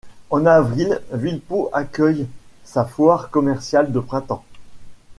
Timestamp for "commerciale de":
3.29-3.99